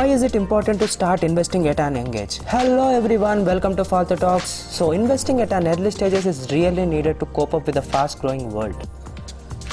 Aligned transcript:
Why 0.00 0.12
is 0.12 0.22
it 0.26 0.36
important 0.36 0.80
to 0.80 0.86
start 0.86 1.24
investing 1.24 1.66
at 1.66 1.80
an 1.80 1.96
engage 1.96 2.34
hello 2.48 2.92
every 2.92 3.16
one 3.16 3.40
welcome 3.46 3.76
to 3.76 3.82
fall 3.82 4.06
talks 4.20 4.52
so 4.76 4.92
investing 4.92 5.40
at 5.40 5.52
an 5.52 5.66
early 5.66 5.90
stages 5.90 6.26
is 6.26 6.52
really 6.52 6.84
needed 6.84 7.18
to 7.18 7.24
cope 7.24 7.54
up 7.54 7.66
with 7.66 7.76
the 7.76 7.80
fast 7.80 8.24
growing 8.24 8.52
world 8.52 8.84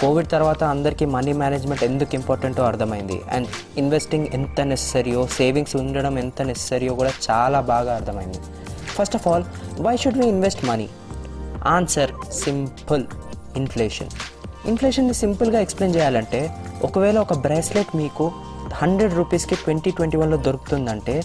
COVID 0.01 0.29
తర్వాత 0.29 0.63
అందరికీ 0.63 1.05
money 1.05 1.33
management 1.33 1.83
ఎందుకు 1.83 2.15
ఇంపార్టెంటో 2.15 2.63
అర్థమైంది? 2.63 3.21
And 3.32 3.48
investing 3.77 4.27
ఎంత 4.34 4.61
నెసరియో 4.61 5.27
savings 5.27 5.75
ఉండడం 5.75 6.20
ఎంత 6.20 6.41
నెసరియో 6.41 6.96
కూడా 6.96 7.12
చాలా 7.32 7.62
బాగా 7.62 7.96
అర్థమైంది. 7.96 8.39
First 8.98 9.16
of 9.16 9.28
all 9.28 9.44
why 9.80 9.98
should 9.98 10.18
we 10.18 10.28
invest 10.28 10.66
money 10.66 10.89
answer 11.68 12.12
simple 12.32 13.05
inflation 13.55 14.09
ఇన్ఫ్లేషన్ని 14.66 15.14
సింపుల్గా 15.14 15.59
ఎక్స్ప్లెయిన్ 15.59 15.98
చేయాలంటే 15.98 16.50
ఒకవేళ 16.84 17.18
ఒక 17.20 17.34
బ్రేస్లెట్ 17.34 17.96
మీకు 17.96 18.32
హండ్రెడ్ 18.73 19.13
రూపీస్కి 19.13 19.55
ట్వంటీ 19.55 19.91
ట్వంటీ 19.91 20.17
వన్లో 20.17 20.38
దొరుకుతుందంటే 20.38 21.23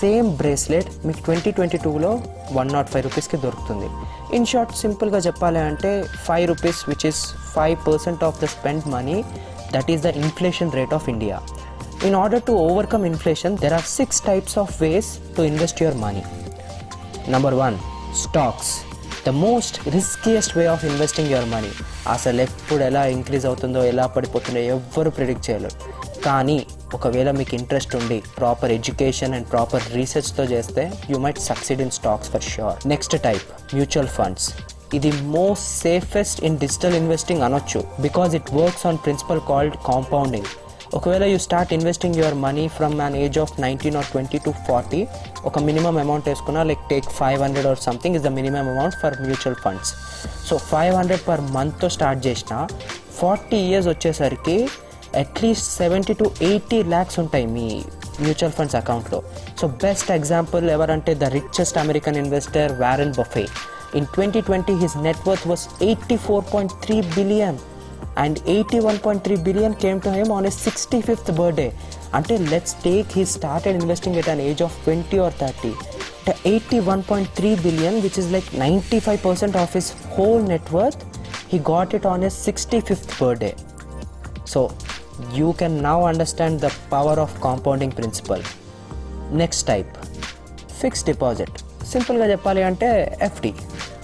సేమ్ 0.00 0.36
బ్రేస్లెట్ 0.36 1.06
మీకు 1.06 1.20
ట్వంటీ 1.24 1.50
ట్వంటీ 1.50 1.78
టూలో 1.78 2.22
వన్ 2.52 2.72
నాట్ 2.72 2.88
ఫైవ్ 2.88 3.04
రూపీస్కి 3.04 3.36
దొరుకుతుంది. 3.36 3.88
ఇన్ 4.36 4.46
షార్ట్ 4.46 4.76
సింపుల్గా 4.76 5.18
చెప్పాలి 5.18 5.58
అంటే 5.58 6.04
five 6.26 6.48
rupees 6.48 6.88
which 6.88 7.06
is 7.06 7.34
five 7.54 7.76
percent 7.86 8.24
of 8.24 8.44
the 8.44 8.44
spend 8.44 8.88
money 8.88 9.24
that 9.72 9.90
is 9.90 10.02
the 10.02 10.06
inflation 10.06 10.70
rate 10.70 10.94
of 10.94 11.08
India 11.08 11.38
in 12.04 12.14
order 12.14 12.42
to 12.42 12.52
overcome 12.52 13.06
inflation 13.06 13.56
there 13.56 13.72
are 13.72 13.82
six 13.82 14.20
types 14.20 14.58
of 14.58 14.82
ways 14.82 15.18
to 15.36 15.42
invest 15.42 15.82
your 15.82 15.96
money 15.96 16.22
number 17.28 17.54
one 17.54 17.76
stocks 18.14 18.72
the 19.26 19.28
most 19.28 19.76
riskiest 19.94 20.58
way 20.58 20.66
of 20.66 20.84
investing 20.84 21.28
your 21.32 21.46
money 21.46 21.72
అసలు 22.08 22.40
ఎప్పుడు 22.40 22.82
ఎలా 22.82 23.02
increase 23.16 23.44
అవుతుందో 23.46 23.84
ఎలా 23.84 24.06
పడిపోతుందో 24.06 24.60
ఎవ్వరు 24.74 25.10
predict 25.10 25.50
చేయలేరు. 25.50 25.76
కానీ 26.24 26.66
ఒకవేళ 26.94 27.30
మీకు 27.30 27.54
ఇంట్రెస్ట్ 27.54 27.96
ఉండి 27.96 28.22
ప్రాపర్ 28.38 28.72
ఎడ్యుకేషన్ 28.72 29.34
అండ్ 29.34 29.48
ప్రాపర్ 29.52 29.84
రీసెర్చ్తో 29.98 30.44
చేస్తే 30.44 30.92
you 31.10 31.18
might 31.18 31.40
succeed 31.50 31.82
in 31.86 31.94
stocks 31.98 32.30
for 32.30 32.42
sure 32.42 32.76
next 32.86 33.16
type 33.28 33.46
mutual 33.74 34.08
funds 34.18 34.48
ఇది 34.94 35.12
most 35.36 35.68
safest 35.86 36.40
in 36.48 36.58
digital 36.58 36.94
investing 36.94 37.42
అనొచ్చు. 37.42 37.82
Because 38.00 38.34
it 38.40 38.50
works 38.60 38.86
on 38.86 38.98
principle 38.98 39.40
called 39.50 39.76
compounding 39.90 40.50
ఒకవేళ 40.92 41.24
you 41.24 41.36
start 41.38 41.70
investing 41.76 42.16
your 42.20 42.36
money 42.42 42.64
from 42.76 42.96
an 43.00 43.14
age 43.20 43.36
of 43.42 43.52
nineteen 43.60 43.96
or 43.96 44.08
twenty 44.10 44.38
to 44.44 44.50
forty 44.66 45.00
ఒక 45.44 45.58
minimum 45.68 45.96
amount 45.98 46.26
వేసుకున్నా 46.28 46.62
like 46.70 46.82
take 46.90 47.08
five 47.18 47.38
hundred 47.42 47.68
or 47.70 47.80
something 47.86 48.16
is 48.18 48.24
the 48.24 48.32
minimum 48.38 48.66
amount 48.72 48.96
for 49.02 49.16
mutual 49.22 49.58
funds 49.62 49.92
so 50.48 50.56
five 50.66 50.94
hundred 50.96 51.24
per 51.28 51.42
మంత్తో 51.56 51.90
start 51.96 52.20
చేసిన 52.26 52.56
forty 53.20 53.60
years 53.68 53.88
వచ్చేసరికి 53.88 54.56
at least 55.22 55.68
seventy 55.74 56.14
to 56.20 56.28
eighty 56.42 56.78
lakhs 56.92 57.18
ఉంటాయి 57.22 57.46
మీ 57.54 57.66
mutual 58.20 58.54
funds 58.54 58.76
అకౌంట్లో 58.76 59.18
so 59.60 59.66
best 59.82 60.10
example 60.12 60.64
ఎవరంటే 60.70 61.12
the 61.16 61.28
richest 61.36 61.78
American 61.78 62.18
investor 62.22 62.72
Warren 62.80 63.14
Buffett 63.18 63.44
in 63.98 64.08
twenty 64.14 64.42
twenty 64.42 64.74
his 64.82 64.96
net worth 65.06 65.46
was 65.50 65.66
eighty 65.82 66.18
four 66.24 66.44
point 66.52 66.74
three 66.84 66.96
billion 67.14 67.58
and 68.16 68.38
eighty 68.48 68.78
one 68.78 68.98
point 68.98 69.24
three 69.24 69.36
billion 69.36 69.74
came 69.74 70.00
to 70.00 70.08
him 70.08 70.32
on 70.32 70.46
a 70.46 70.50
sixty 70.50 71.00
fifth 71.00 71.30
birthday 71.30 71.72
అంటే 72.14 72.38
let's 72.38 72.74
take 72.74 73.06
he 73.12 73.24
started 73.24 73.82
investing 73.82 74.16
at 74.16 74.28
an 74.28 74.40
age 74.40 74.62
of 74.62 74.84
twenty 74.84 75.18
or 75.18 75.32
thirty 75.40 75.72
eighty 76.46 76.78
one 76.78 77.02
point 77.10 77.30
three 77.30 77.54
billion 77.54 78.00
which 78.00 78.18
is 78.18 78.30
like 78.32 78.58
ninety 78.58 78.98
five 78.98 79.18
percent 79.24 79.56
of 79.56 79.76
his 79.76 79.92
whole 80.18 80.44
net worth 80.44 81.04
he 81.52 81.58
got 81.58 81.94
it 81.94 82.06
on 82.06 82.24
a 82.24 82.28
sixty 82.28 82.80
fifth 82.80 83.22
birthday 83.22 83.54
so 84.46 84.70
you 85.34 85.52
can 85.52 85.82
now 85.82 86.02
understand 86.02 86.60
the 86.60 86.66
power 86.92 87.18
of 87.18 87.42
compounding 87.42 87.92
principle 87.92 88.42
next 89.32 89.66
type 89.66 89.92
fixed 90.80 91.06
deposit 91.06 91.58
సింపుల్గా 91.92 92.30
చెప్పాలి 92.30 92.62
అంటే 92.62 93.16
FD 93.22 93.52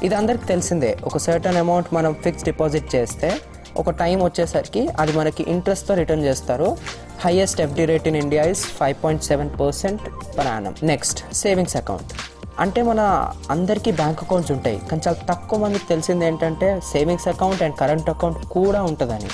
ఇది 0.02 0.14
అందరికి 0.14 0.46
తెలిసిందే. 0.46 0.96
ఒక 1.04 1.18
certain 1.18 1.56
amount 1.56 1.94
మనం 1.94 2.14
fixed 2.14 2.44
deposit 2.44 2.94
చేస్తే 2.96 3.40
ఒక 3.76 3.90
టైం 3.90 4.22
వచ్చేసరికి 4.24 4.88
అది 5.00 5.12
మనకి 5.12 5.42
ఇంట్రెస్ట్తో 5.54 5.94
రిటర్న్ 5.94 6.24
చేస్తారు. 6.24 6.68
Highest 7.24 7.60
FD 7.60 7.84
rate 7.84 8.08
in 8.08 8.16
India 8.16 8.44
is 8.44 8.64
five 8.78 8.96
point 9.04 9.24
seven 9.24 9.50
percent 9.60 10.02
per 10.38 10.46
annum 10.46 10.74
next 10.92 11.34
savings 11.42 11.76
account. 11.76 12.12
అంటే 12.64 12.82
మన 12.82 13.00
అందరికీ 13.50 13.90
బ్యాంక్ 13.92 14.20
అకౌంట్స్ 14.24 14.52
ఉంటాయి. 14.52 14.78
కానీ 14.90 15.02
చాలా 15.06 15.20
తక్కువ 15.32 15.58
మందికి 15.64 15.86
తెలిసింది 15.92 16.26
ఏంటంటే 16.26 16.80
savings 16.92 17.28
account 17.28 17.62
and 17.62 17.76
current 17.76 18.10
account 18.14 18.40
కూడా 18.56 18.82
ఉంటుందని. 18.82 19.30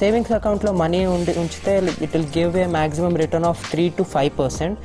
సేవింగ్స్ 0.00 0.32
అకౌంట్లో 0.32 0.72
మనీ 0.72 1.06
ఉండి 1.06 1.32
ఉంచితే 1.38 1.72
it 2.04 2.12
will 2.16 2.28
give 2.38 2.56
a 2.56 2.66
maximum 2.66 3.16
return 3.16 3.44
of 3.44 3.70
three 3.70 3.88
to 3.98 4.02
five 4.02 4.30
percent 4.38 4.78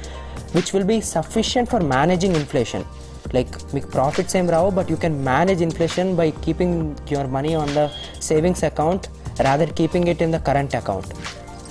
which 0.55 0.71
will 0.75 0.87
be 0.93 1.01
sufficient 1.01 1.69
for 1.69 1.83
managing 1.83 2.35
inflation. 2.35 2.85
Like 3.33 3.73
మీకు 3.73 3.87
ప్రాఫిట్స్ 3.87 4.35
ఏం 4.35 4.49
రావు 4.49 4.69
but 4.69 4.91
you 4.91 4.97
can 4.97 5.23
manage 5.23 5.61
inflation 5.61 6.15
by 6.15 6.31
keeping 6.45 6.77
your 7.11 7.27
money 7.27 7.53
on 7.55 7.69
the 7.69 7.83
savings 8.21 8.63
account 8.63 9.07
rather 9.39 9.69
keeping 9.69 10.09
it 10.09 10.21
in 10.21 10.31
the 10.31 10.35
current 10.35 10.75
account 10.75 11.09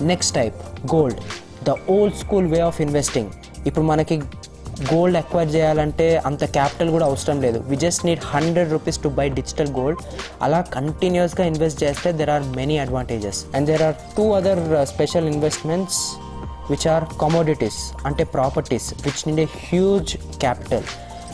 next 0.03 0.35
type 0.35 0.59
gold 0.95 1.21
the 1.65 1.75
old 1.89 2.17
school 2.17 2.47
way 2.47 2.61
of 2.61 2.81
investing 2.81 3.31
ఇప్పుడు 3.67 3.85
మనకి 3.85 4.17
gold 4.93 5.17
acquire 5.17 5.49
చేయాలంటే 5.49 6.17
అంత 6.27 6.45
capital 6.45 6.91
కూడా 6.91 7.07
అవసరం 7.07 7.41
లేదు. 7.41 7.59
We 7.69 7.77
just 7.77 8.07
need 8.07 8.21
hundred 8.25 8.73
rupees 8.73 8.99
to 8.99 9.09
buy 9.09 9.29
digital 9.29 9.71
gold 9.71 10.01
అలా 10.43 10.61
కంటిన్యూస్గా 10.61 11.45
invest 11.45 11.83
చేస్తే 11.83 12.13
there 12.13 12.31
are 12.31 12.45
many 12.57 12.79
advantages 12.79 13.45
and 13.57 13.67
there 13.67 13.83
are 13.83 13.95
two 14.17 14.35
other 14.35 14.63
special 14.85 15.29
investments 15.29 16.01
which 16.71 16.89
are 16.89 17.05
commodities 17.21 17.93
అంటే 18.07 18.25
properties 18.25 18.95
which 19.05 19.29
need 19.29 19.41
a 19.41 19.45
huge 19.45 20.17
capital 20.41 20.87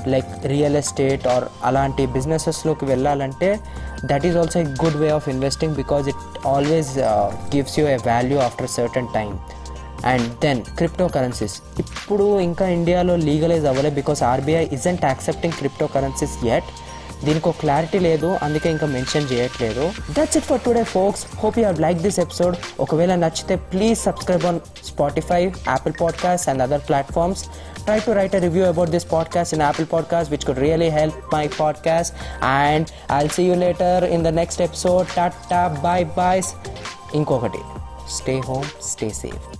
like 0.08 0.46
real 0.46 0.76
estate 0.76 1.26
or 1.28 1.44
అలాంటి 1.64 2.06
బిజినెసెస్లోకి 2.06 2.84
వెళ్ళాలంటే 2.84 3.60
that 4.04 4.26
is 4.26 4.36
also 4.36 4.60
a 4.60 4.64
good 4.64 4.96
way 4.96 5.10
of 5.10 5.28
investing 5.28 5.74
because 5.74 6.08
it 6.08 6.46
always 6.46 6.98
gives 7.56 7.78
you 7.78 7.86
a 7.86 7.96
value 7.96 8.38
after 8.38 8.68
certain 8.68 9.06
time 9.14 9.38
and 10.06 10.38
then 10.38 10.62
crypto 10.62 11.08
currencies 11.08 11.62
ఇప్పుడు 11.78 12.40
ఇంకా 12.40 12.68
ఇండియాలో 12.68 13.16
legalise 13.16 13.64
అవ్వలేదు 13.66 13.94
because 13.94 14.22
RBI 14.22 14.66
isn't 14.72 15.04
accepting 15.04 15.54
crypto 15.54 15.86
currencies 15.86 16.46
at 16.46 16.64
దీనికి 17.24 17.48
ఒక 17.48 17.54
clarity 17.60 17.98
లేదు 17.98 18.38
అందుకే 18.42 18.70
ఇంకా 18.70 18.86
mention 18.86 19.32
చేయట్లేదు. 19.32 19.92
That's 20.20 20.36
it 20.36 20.44
for 20.44 20.60
today 20.60 20.82
folks 20.82 21.26
hope 21.36 21.58
you 21.58 21.72
like 21.72 21.98
this 21.98 22.18
episode 22.18 22.56
ఒకవేళ 22.80 23.14
నచ్చితే 23.14 23.56
please 23.56 23.98
subscribe 23.98 24.44
on 24.44 24.60
Spotify 24.86 25.44
Apple 25.44 25.94
podcast 26.00 26.48
and 26.48 26.62
other 26.62 26.80
platforms 26.88 27.44
try 27.90 27.98
to 27.98 28.14
write 28.14 28.34
a 28.34 28.40
review 28.40 28.66
about 28.66 28.90
this 28.92 29.04
podcast 29.04 29.52
in 29.52 29.60
Apple 29.60 29.84
Podcast, 29.84 30.30
which 30.30 30.46
could 30.46 30.58
really 30.58 30.90
help 30.90 31.14
my 31.32 31.48
podcast. 31.48 32.12
And 32.40 32.92
I'll 33.08 33.28
see 33.28 33.46
you 33.46 33.56
later 33.56 34.06
in 34.08 34.22
the 34.22 34.30
next 34.30 34.60
episode. 34.60 35.08
Tata, 35.08 35.62
bye 35.82 36.04
bye. 36.04 36.42
Inkokati. 37.20 37.64
Stay 38.08 38.38
home, 38.40 38.68
stay 38.92 39.10
safe. 39.10 39.59